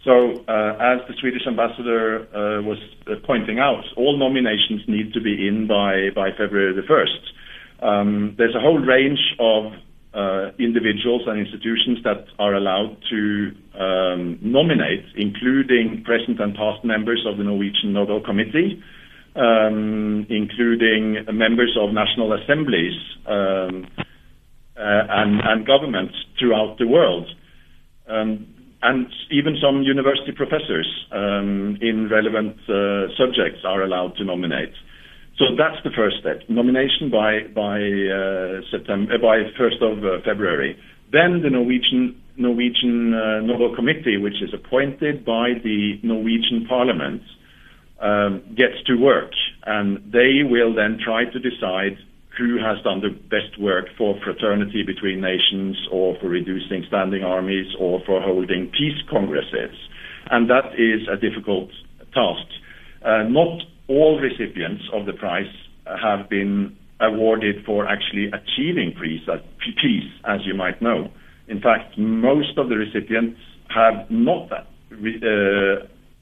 So, 0.05 0.45
uh, 0.49 0.77
as 0.81 1.07
the 1.09 1.15
Swedish 1.21 1.47
ambassador 1.47 2.23
uh, 2.33 2.63
was 2.63 2.79
uh, 3.07 3.17
pointing 3.27 3.59
out, 3.59 3.85
all 3.97 4.17
nominations 4.17 4.83
need 4.87 5.13
to 5.13 5.21
be 5.21 5.47
in 5.47 5.67
by, 5.67 6.09
by 6.15 6.31
February 6.31 6.73
the 6.73 6.83
1st. 6.83 7.85
Um, 7.87 8.35
there's 8.39 8.55
a 8.55 8.61
whole 8.61 8.79
range 8.79 9.21
of 9.39 9.73
uh, 10.19 10.51
individuals 10.59 11.23
and 11.27 11.39
institutions 11.39 11.99
that 12.03 12.27
are 12.41 12.55
allowed 12.55 12.97
to 13.09 13.53
um, 13.79 14.39
nominate, 14.43 15.05
including 15.15 16.03
present 16.05 16.41
and 16.41 16.57
past 16.57 16.85
members 16.85 17.25
of 17.29 17.39
the 17.39 17.45
Norwegian 17.45 17.93
Nobel 17.93 18.21
Committee, 18.21 18.83
um, 19.37 20.27
including 20.29 21.25
members 21.33 21.77
of 21.81 21.95
national 21.95 22.33
assemblies 22.33 22.99
um, 23.27 23.87
uh, 24.77 25.03
and, 25.23 25.41
and 25.41 25.67
governments 25.67 26.15
throughout 26.39 26.79
the 26.79 26.87
world. 26.87 27.29
Um, 28.09 28.55
and 28.83 29.07
even 29.31 29.57
some 29.63 29.83
university 29.83 30.33
professors 30.33 30.89
um, 31.13 31.79
in 31.81 32.09
relevant 32.11 32.57
uh, 32.69 33.11
subjects 33.19 33.63
are 33.65 33.83
allowed 33.83 34.17
to 34.17 34.25
nominate. 34.25 34.73
So 35.39 35.55
that's 35.57 35.79
the 35.85 35.91
first 35.95 36.17
step: 36.21 36.43
nomination 36.49 37.11
by 37.11 37.47
by 37.55 37.79
uh, 37.79 38.61
September 38.71 39.15
uh, 39.15 39.19
by 39.19 39.47
1st 39.55 39.81
of 39.83 40.05
uh, 40.05 40.11
February. 40.25 40.77
Then 41.13 41.43
the 41.43 41.51
Norwegian 41.51 42.21
Norwegian 42.37 43.15
uh, 43.15 43.41
Nobel 43.41 43.75
Committee, 43.75 44.17
which 44.17 44.43
is 44.43 44.53
appointed 44.53 45.25
by 45.25 45.55
the 45.63 46.01
Norwegian 46.03 46.67
Parliament, 46.69 47.23
um, 48.01 48.43
gets 48.57 48.83
to 48.87 48.97
work, 48.97 49.31
and 49.65 49.99
they 50.13 50.43
will 50.43 50.75
then 50.75 50.99
try 51.03 51.25
to 51.25 51.39
decide 51.39 51.99
who 52.37 52.59
has 52.59 52.83
done 52.85 53.01
the 53.01 53.11
best 53.11 53.59
work 53.61 53.87
for 53.97 54.15
fraternity 54.23 54.83
between 54.87 55.21
nations 55.21 55.77
or 55.91 56.17
for 56.21 56.29
reducing 56.29 56.85
standing 56.87 57.25
armies 57.25 57.67
or 57.79 58.01
for 58.07 58.23
holding 58.23 58.71
peace 58.71 58.99
congresses. 59.11 59.75
And 60.31 60.49
that 60.51 60.75
is 60.79 61.09
a 61.11 61.17
difficult 61.17 61.71
task. 62.15 62.47
Uh, 63.05 63.25
not 63.27 63.63
all 63.89 64.21
recipients 64.21 64.85
of 64.93 65.07
the 65.07 65.13
prize 65.13 65.53
have 65.87 66.29
been 66.29 66.77
awarded 67.01 67.65
for 67.65 67.87
actually 67.87 68.27
achieving 68.27 68.93
peace, 69.01 69.23
uh, 69.29 69.37
peace, 69.81 70.11
as 70.27 70.41
you 70.45 70.55
might 70.55 70.83
know. 70.83 71.11
In 71.49 71.61
fact, 71.61 71.97
most 71.97 72.59
of 72.59 72.69
the 72.69 72.77
recipients 72.77 73.41
have 73.75 74.11
not 74.11 74.51
uh, 74.53 74.57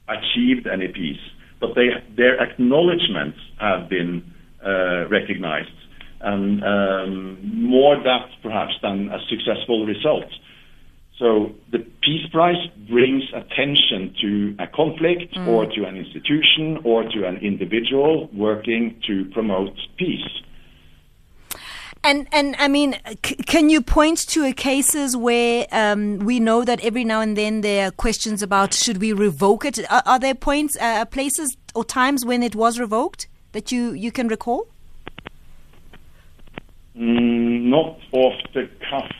achieved 0.07 0.67
any 0.71 0.87
peace, 0.87 1.19
but 1.59 1.71
they, 1.75 1.89
their 2.15 2.39
acknowledgements 2.41 3.37
have 3.59 3.89
been 3.89 4.23
uh, 4.65 5.07
recognized 5.09 5.69
and 6.21 6.63
um, 6.63 7.37
more 7.69 7.95
that 7.95 8.27
perhaps 8.41 8.73
than 8.81 9.09
a 9.09 9.19
successful 9.29 9.85
result. 9.85 10.25
So 11.17 11.51
the 11.71 11.79
Peace 11.79 12.27
Prize 12.31 12.67
brings 12.87 13.23
attention 13.33 14.15
to 14.21 14.55
a 14.59 14.67
conflict 14.67 15.33
mm. 15.33 15.47
or 15.47 15.65
to 15.65 15.85
an 15.85 15.97
institution 15.97 16.79
or 16.83 17.03
to 17.03 17.27
an 17.27 17.37
individual 17.37 18.29
working 18.33 19.01
to 19.07 19.25
promote 19.33 19.75
peace. 19.97 20.29
And 22.03 22.27
and 22.31 22.55
I 22.59 22.67
mean, 22.67 22.95
c- 23.25 23.35
can 23.35 23.69
you 23.69 23.81
point 23.81 24.19
to 24.29 24.53
cases 24.53 25.17
where 25.17 25.65
um, 25.71 26.19
we 26.19 26.39
know 26.39 26.63
that 26.63 26.79
every 26.81 27.03
now 27.03 27.21
and 27.21 27.35
then 27.35 27.61
there 27.61 27.87
are 27.87 27.91
questions 27.91 28.43
about 28.43 28.75
should 28.75 28.99
we 28.99 29.11
revoke 29.11 29.65
it? 29.65 29.79
Are, 29.91 30.03
are 30.05 30.19
there 30.19 30.35
points, 30.35 30.77
uh, 30.79 31.05
places, 31.05 31.57
or 31.73 31.83
times 31.83 32.23
when 32.23 32.43
it 32.43 32.55
was 32.55 32.79
revoked 32.79 33.27
that 33.53 33.71
you 33.71 33.93
you 33.93 34.11
can 34.11 34.27
recall? 34.27 34.67
Mm, 36.95 37.63
not 37.63 37.97
off 38.11 38.35
the 38.53 38.69
cuff. 38.89 39.11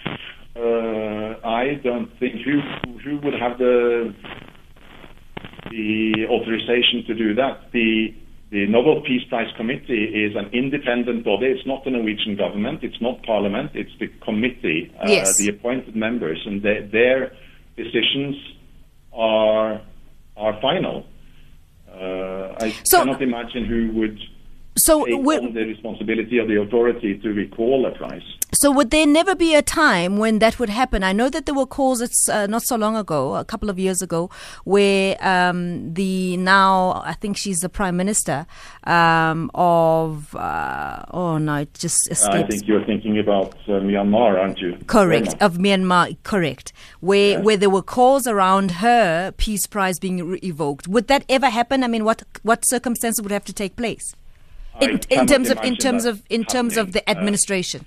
Uh, 0.58 1.38
I 1.48 1.76
don't 1.84 2.10
think 2.20 2.42
who 2.44 2.62
who 3.04 3.20
would 3.20 3.36
have 3.40 3.60
the 3.60 4.14
the 5.70 6.26
authorization 6.30 7.04
to 7.06 7.14
do 7.14 7.36
that. 7.36 7.72
The 7.72 8.16
the 8.50 8.66
Nobel 8.66 9.02
Peace 9.02 9.24
Prize 9.30 9.54
Committee 9.56 10.06
is 10.06 10.36
an 10.36 10.50
independent 10.54 11.26
body. 11.26 11.48
It's 11.48 11.68
not 11.68 11.84
the 11.84 11.92
Norwegian 11.92 12.38
government. 12.38 12.82
It's 12.82 13.00
not 13.02 13.22
Parliament. 13.24 13.72
It's 13.74 13.92
the 14.00 14.08
committee, 14.24 14.92
uh, 15.00 15.10
yes. 15.10 15.38
the 15.38 15.50
appointed 15.50 15.96
members, 15.96 16.42
and 16.46 16.64
their 16.64 17.34
decisions 17.76 18.36
are 19.14 19.82
are 20.38 20.62
final. 20.62 21.06
Uh, 21.92 22.56
I 22.60 22.70
so, 22.84 23.00
cannot 23.00 23.22
imagine 23.22 23.66
who 23.66 23.92
would 24.00 24.20
so 24.78 25.06
take 25.06 25.16
on 25.16 25.54
the 25.54 25.66
responsibility 25.66 26.38
of 26.40 26.48
the 26.48 26.62
authority 26.62 27.20
to 27.20 27.30
recall 27.30 27.86
a 27.86 27.98
price. 27.98 28.37
So 28.60 28.72
would 28.72 28.90
there 28.90 29.06
never 29.06 29.36
be 29.36 29.54
a 29.54 29.62
time 29.62 30.18
when 30.18 30.40
that 30.40 30.58
would 30.58 30.70
happen? 30.70 31.04
I 31.04 31.14
know 31.14 31.30
that 31.30 31.46
there 31.46 31.54
were 31.54 31.68
calls 31.68 32.02
it's 32.02 32.28
uh, 32.28 32.48
not 32.48 32.64
so 32.64 32.76
long 32.76 32.96
ago, 32.96 33.36
a 33.36 33.46
couple 33.46 33.70
of 33.70 33.78
years 33.78 34.02
ago, 34.02 34.32
where 34.64 35.16
um, 35.24 35.94
the 35.94 36.38
now 36.38 37.04
I 37.06 37.14
think 37.14 37.38
she's 37.38 37.60
the 37.60 37.70
prime 37.70 37.96
minister 37.96 38.48
um, 38.86 39.52
of 39.54 40.36
uh, 40.36 41.06
oh 41.12 41.38
no, 41.38 41.58
it 41.58 41.74
just 41.76 42.10
escapes. 42.10 42.36
I 42.36 42.48
think 42.48 42.68
you're 42.68 42.84
thinking 42.84 43.20
about 43.20 43.54
uh, 43.68 43.74
Myanmar, 43.74 44.40
aren't 44.40 44.60
you? 44.60 44.76
Correct 44.88 45.36
of 45.40 45.58
Myanmar, 45.58 46.18
correct. 46.24 46.74
Where 47.00 47.34
yeah. 47.34 47.40
where 47.42 47.58
there 47.58 47.70
were 47.70 47.84
calls 47.84 48.26
around 48.26 48.72
her 48.72 49.34
peace 49.34 49.68
prize 49.68 50.00
being 50.00 50.28
re- 50.28 50.40
evoked. 50.42 50.88
Would 50.88 51.10
that 51.10 51.26
ever 51.30 51.50
happen? 51.50 51.84
I 51.84 51.88
mean, 51.88 52.04
what 52.04 52.24
what 52.42 52.68
circumstances 52.68 53.22
would 53.22 53.32
have 53.32 53.46
to 53.46 53.54
take 53.54 53.76
place? 53.76 54.16
in, 54.82 55.00
in 55.10 55.28
terms 55.28 55.50
of 55.50 55.58
in 55.64 55.76
terms 55.76 56.06
of 56.06 56.24
in 56.30 56.44
terms 56.44 56.78
of 56.78 56.94
the 56.94 57.02
uh, 57.08 57.12
administration. 57.12 57.86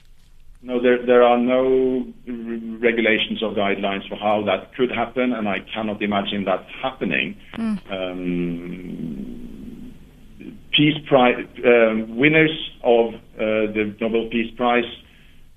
No, 0.62 0.79
there 0.83 1.05
there 1.07 1.23
are 1.23 1.38
no 1.38 2.05
regulations 2.29 3.43
or 3.43 3.52
guidelines 3.52 4.07
for 4.09 4.17
how 4.17 4.45
that 4.45 4.75
could 4.75 4.90
happen, 4.90 5.33
and 5.33 5.49
I 5.49 5.61
cannot 5.73 6.02
imagine 6.02 6.45
that 6.45 6.67
happening. 6.83 7.37
Mm. 7.57 7.79
Um, 7.90 9.95
Peace 10.76 10.99
Prize 11.09 11.47
um, 11.64 12.14
winners 12.17 12.50
of 12.85 13.14
uh, 13.14 13.73
the 13.73 13.97
Nobel 14.00 14.29
Peace 14.31 14.52
Prize 14.57 14.85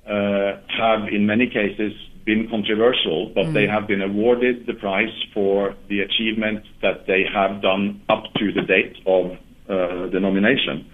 uh, 0.08 0.62
have, 0.70 1.10
in 1.12 1.26
many 1.26 1.48
cases, 1.48 1.92
been 2.26 2.48
controversial, 2.50 3.30
but 3.36 3.48
mm. 3.48 3.54
they 3.54 3.68
have 3.68 3.88
been 3.88 4.02
awarded 4.02 4.66
the 4.68 4.74
prize 4.74 5.12
for 5.34 5.76
the 5.90 6.00
achievement 6.00 6.64
that 6.82 7.08
they 7.08 7.26
have 7.34 7.62
done 7.62 8.02
up 8.08 8.24
to 8.36 8.54
the 8.54 8.62
date 8.62 8.96
of 9.06 9.32
uh, 9.68 10.08
the 10.12 10.20
nomination. 10.22 10.90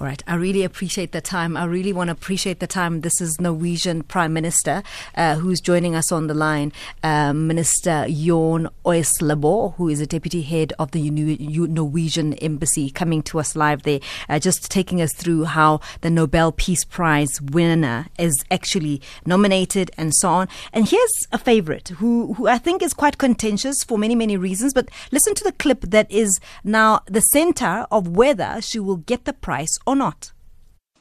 All 0.00 0.06
right. 0.06 0.22
I 0.26 0.36
really 0.36 0.64
appreciate 0.64 1.12
the 1.12 1.20
time. 1.20 1.58
I 1.58 1.66
really 1.66 1.92
want 1.92 2.08
to 2.08 2.12
appreciate 2.12 2.58
the 2.58 2.66
time. 2.66 3.02
This 3.02 3.20
is 3.20 3.38
Norwegian 3.38 4.02
Prime 4.02 4.32
Minister 4.32 4.82
uh, 5.14 5.34
who's 5.34 5.60
joining 5.60 5.94
us 5.94 6.10
on 6.10 6.26
the 6.26 6.32
line, 6.32 6.72
uh, 7.02 7.34
Minister 7.34 8.06
Jon 8.08 8.70
Oislebo, 8.86 9.74
who 9.74 9.90
is 9.90 10.00
a 10.00 10.06
deputy 10.06 10.40
head 10.40 10.72
of 10.78 10.92
the 10.92 11.10
Norwegian 11.10 12.32
Embassy, 12.32 12.88
coming 12.88 13.22
to 13.24 13.40
us 13.40 13.54
live 13.54 13.82
there, 13.82 14.00
uh, 14.30 14.38
just 14.38 14.70
taking 14.70 15.02
us 15.02 15.12
through 15.12 15.44
how 15.44 15.80
the 16.00 16.08
Nobel 16.08 16.50
Peace 16.50 16.82
Prize 16.82 17.38
winner 17.38 18.06
is 18.18 18.42
actually 18.50 19.02
nominated 19.26 19.90
and 19.98 20.14
so 20.14 20.30
on. 20.30 20.48
And 20.72 20.88
here's 20.88 21.28
a 21.30 21.36
favorite 21.36 21.88
who, 21.98 22.32
who 22.32 22.48
I 22.48 22.56
think 22.56 22.80
is 22.80 22.94
quite 22.94 23.18
contentious 23.18 23.84
for 23.84 23.98
many, 23.98 24.14
many 24.14 24.38
reasons. 24.38 24.72
But 24.72 24.88
listen 25.12 25.34
to 25.34 25.44
the 25.44 25.52
clip 25.52 25.82
that 25.82 26.10
is 26.10 26.40
now 26.64 27.02
the 27.04 27.20
center 27.20 27.86
of 27.90 28.08
whether 28.08 28.62
she 28.62 28.78
will 28.78 28.96
get 28.96 29.26
the 29.26 29.34
prize 29.34 29.78
or 29.90 29.96
not? 29.96 30.30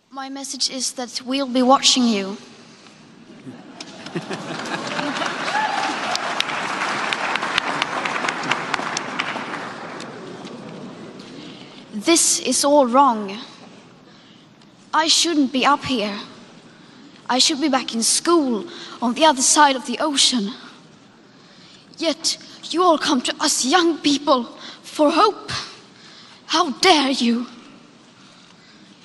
My 0.09 0.29
message 0.29 0.71
is 0.71 0.93
that 0.93 1.21
we'll 1.23 1.45
be 1.45 1.61
watching 1.61 2.05
you. 2.07 2.37
this 11.93 12.39
is 12.39 12.65
all 12.65 12.87
wrong. 12.87 13.37
I 14.91 15.07
shouldn't 15.07 15.53
be 15.53 15.67
up 15.67 15.85
here. 15.85 16.17
I 17.29 17.37
should 17.37 17.61
be 17.61 17.69
back 17.69 17.93
in 17.93 18.01
school 18.01 18.65
on 19.03 19.13
the 19.13 19.25
other 19.25 19.43
side 19.43 19.75
of 19.75 19.85
the 19.85 19.99
ocean. 19.99 20.51
Yet 21.99 22.39
you 22.71 22.81
all 22.81 22.97
come 22.97 23.21
to 23.21 23.35
us 23.39 23.63
young 23.65 23.99
people 23.99 24.45
for 24.81 25.11
hope. 25.11 25.51
How 26.47 26.71
dare 26.71 27.11
you? 27.11 27.45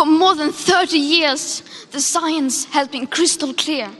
For 0.00 0.06
more 0.06 0.34
than 0.34 0.50
30 0.50 0.96
years, 0.96 1.62
the 1.90 2.00
science 2.00 2.64
has 2.72 2.88
been 2.88 3.06
crystal 3.06 3.52
clear. 3.52 3.90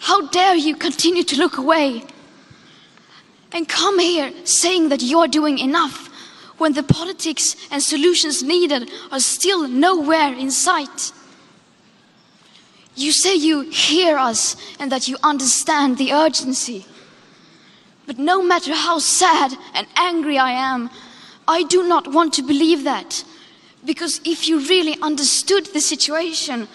How 0.00 0.26
dare 0.26 0.56
you 0.56 0.74
continue 0.74 1.22
to 1.22 1.36
look 1.36 1.58
away 1.58 2.02
and 3.52 3.68
come 3.68 4.00
here 4.00 4.32
saying 4.42 4.88
that 4.88 5.00
you're 5.00 5.28
doing 5.28 5.60
enough 5.60 6.08
when 6.58 6.72
the 6.72 6.82
politics 6.82 7.54
and 7.70 7.80
solutions 7.80 8.42
needed 8.42 8.90
are 9.12 9.20
still 9.20 9.68
nowhere 9.68 10.34
in 10.34 10.50
sight? 10.50 11.12
You 12.96 13.12
say 13.12 13.36
you 13.36 13.60
hear 13.60 14.18
us 14.18 14.56
and 14.80 14.90
that 14.90 15.06
you 15.06 15.18
understand 15.22 15.98
the 15.98 16.12
urgency. 16.12 16.84
But 18.06 18.18
no 18.18 18.42
matter 18.42 18.74
how 18.74 18.98
sad 18.98 19.52
and 19.72 19.86
angry 19.94 20.36
I 20.36 20.50
am, 20.50 20.90
I 21.46 21.62
do 21.62 21.86
not 21.86 22.08
want 22.08 22.34
to 22.34 22.42
believe 22.42 22.82
that. 22.82 23.22
Because 23.86 24.20
if 24.24 24.48
you 24.48 24.58
really 24.58 24.98
understood 25.00 25.66
the 25.66 25.80
situation 25.80 26.66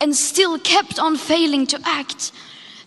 and 0.00 0.14
still 0.14 0.58
kept 0.58 0.98
on 0.98 1.16
failing 1.16 1.66
to 1.68 1.80
act, 1.84 2.30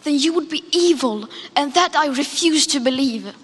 then 0.04 0.18
you 0.18 0.34
would 0.34 0.50
be 0.50 0.64
evil, 0.72 1.28
and 1.56 1.74
that 1.74 1.96
I 1.96 2.08
refuse 2.08 2.68
to 2.68 2.80
believe. 2.80 3.36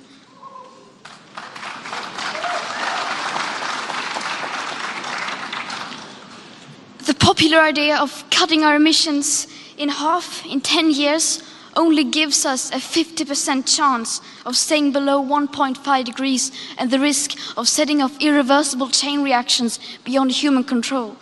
The 7.06 7.14
popular 7.14 7.60
idea 7.60 7.98
of 7.98 8.24
cutting 8.30 8.64
our 8.64 8.76
emissions 8.76 9.48
in 9.78 9.90
half 9.90 10.46
in 10.46 10.62
10 10.62 10.92
years 10.92 11.42
only 11.78 12.04
gives 12.04 12.46
us 12.46 12.72
a 12.72 12.76
50% 12.76 13.74
chance 13.74 14.20
of 14.46 14.58
staying 14.58 14.92
below 14.92 15.24
1.5 15.24 16.04
degrees 16.04 16.52
and 16.78 16.92
the 16.92 17.00
risk 17.00 17.38
of 17.56 17.70
setting 17.70 18.02
off 18.02 18.20
irreversible 18.20 18.90
chain 18.90 19.24
reactions 19.24 19.80
beyond 20.04 20.32
human 20.32 20.64
control. 20.64 21.16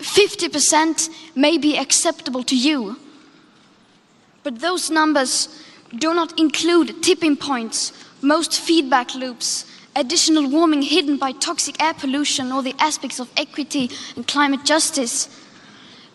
50% 0.00 1.08
may 1.34 1.56
be 1.56 1.78
acceptable 1.78 2.42
to 2.42 2.56
you, 2.56 2.98
but 4.42 4.60
those 4.60 4.90
numbers 4.90 5.48
do 5.96 6.12
not 6.14 6.38
include 6.38 7.02
tipping 7.02 7.36
points, 7.36 7.92
most 8.20 8.60
feedback 8.60 9.14
loops, 9.14 9.64
additional 9.96 10.48
warming 10.48 10.82
hidden 10.82 11.16
by 11.16 11.32
toxic 11.32 11.82
air 11.82 11.94
pollution, 11.94 12.52
or 12.52 12.62
the 12.62 12.74
aspects 12.78 13.18
of 13.20 13.30
equity 13.36 13.90
and 14.16 14.26
climate 14.26 14.64
justice. 14.64 15.28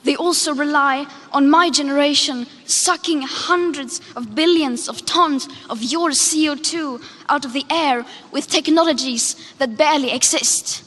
They 0.03 0.15
also 0.15 0.53
rely 0.53 1.07
on 1.31 1.49
my 1.49 1.69
generation 1.69 2.45
sucking 2.65 3.21
hundreds 3.21 4.01
of 4.15 4.35
billions 4.35 4.89
of 4.89 5.05
tons 5.05 5.47
of 5.69 5.81
your 5.81 6.09
CO2 6.09 7.01
out 7.29 7.45
of 7.45 7.53
the 7.53 7.65
air 7.69 8.05
with 8.31 8.47
technologies 8.47 9.35
that 9.59 9.77
barely 9.77 10.11
exist. 10.11 10.83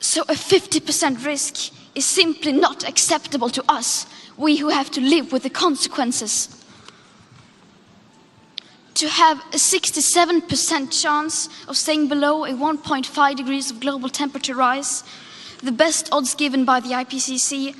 So 0.00 0.22
a 0.22 0.34
50% 0.34 1.26
risk 1.26 1.72
is 1.94 2.06
simply 2.06 2.52
not 2.52 2.88
acceptable 2.88 3.50
to 3.50 3.64
us, 3.68 4.06
we 4.36 4.56
who 4.56 4.70
have 4.70 4.90
to 4.92 5.00
live 5.00 5.32
with 5.32 5.42
the 5.42 5.50
consequences. 5.50 6.54
To 8.94 9.08
have 9.08 9.38
a 9.52 9.58
67% 9.58 11.02
chance 11.02 11.48
of 11.68 11.76
staying 11.76 12.08
below 12.08 12.44
a 12.44 12.50
1.5 12.50 13.36
degrees 13.36 13.70
of 13.70 13.80
global 13.80 14.08
temperature 14.08 14.54
rise 14.54 15.04
the 15.62 15.72
best 15.72 16.08
odds 16.12 16.34
given 16.34 16.64
by 16.64 16.80
the 16.80 16.90
IPCC, 16.90 17.74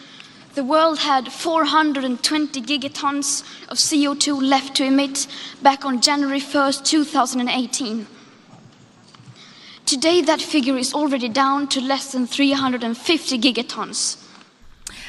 the 0.54 0.64
world 0.64 0.98
had 0.98 1.32
420 1.32 2.60
gigatons 2.62 3.42
of 3.68 3.76
CO2 3.76 4.42
left 4.42 4.76
to 4.76 4.84
emit 4.84 5.26
back 5.62 5.84
on 5.84 6.00
January 6.00 6.40
1st, 6.40 6.84
2018. 6.84 8.06
Today, 9.86 10.20
that 10.22 10.42
figure 10.42 10.76
is 10.76 10.92
already 10.92 11.28
down 11.28 11.68
to 11.68 11.80
less 11.80 12.12
than 12.12 12.26
350 12.26 13.38
gigatons. 13.38 14.27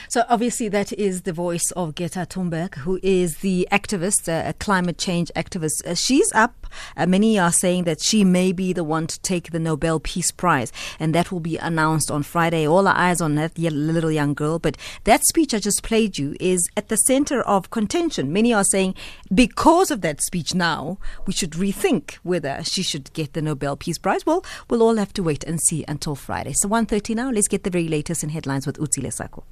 So 0.10 0.24
obviously 0.28 0.70
that 0.70 0.92
is 0.94 1.22
the 1.22 1.34
voice 1.34 1.70
of 1.76 1.94
Greta 1.94 2.26
Thunberg, 2.28 2.74
who 2.78 3.00
is 3.04 3.38
the 3.38 3.68
activist, 3.72 4.28
uh, 4.28 4.50
a 4.50 4.54
climate 4.54 4.98
change 4.98 5.32
activist. 5.36 5.86
Uh, 5.86 5.94
she's 5.94 6.34
up. 6.34 6.66
Uh, 6.98 7.06
many 7.06 7.38
are 7.38 7.52
saying 7.52 7.84
that 7.84 8.02
she 8.02 8.24
may 8.24 8.52
be 8.52 8.74
the 8.74 8.84
one 8.84 9.06
to 9.06 9.20
take 9.20 9.52
the 9.52 9.60
Nobel 9.60 10.00
Peace 10.00 10.32
Prize, 10.32 10.74
and 11.00 11.14
that 11.14 11.32
will 11.32 11.40
be 11.40 11.58
announced 11.58 12.10
on 12.10 12.24
Friday. 12.24 12.68
All 12.68 12.88
our 12.88 12.96
eyes 12.96 13.22
on 13.22 13.36
that 13.36 13.56
little 13.60 14.10
young 14.10 14.34
girl. 14.34 14.58
But 14.58 14.78
that 15.04 15.26
speech 15.26 15.54
I 15.54 15.60
just 15.60 15.84
played 15.84 16.18
you 16.18 16.36
is 16.40 16.68
at 16.76 16.88
the 16.88 16.98
center 16.98 17.44
of 17.44 17.70
contention. 17.70 18.34
Many 18.34 18.52
are 18.52 18.64
saying 18.64 18.96
because 19.32 19.92
of 19.92 20.02
that 20.02 20.24
speech 20.24 20.56
now, 20.56 20.98
we 21.28 21.34
should 21.34 21.52
rethink 21.52 22.14
whether 22.24 22.64
she 22.64 22.82
should 22.82 23.14
get 23.14 23.34
the 23.34 23.44
Nobel 23.44 23.78
Peace 23.78 24.00
Prize. 24.00 24.26
Well, 24.26 24.44
we'll 24.72 24.82
all 24.82 24.96
have 24.96 25.14
to 25.14 25.22
wait 25.22 25.44
and 25.44 25.62
see 25.62 25.86
until 25.88 26.16
Friday. 26.16 26.54
So 26.54 26.68
1.30 26.68 27.16
now, 27.16 27.30
let's 27.30 27.48
get 27.48 27.64
the 27.64 27.70
very 27.70 27.88
latest 27.88 28.24
in 28.24 28.30
headlines 28.30 28.66
with 28.66 28.80
Utsile 28.80 29.14
Sako. 29.14 29.44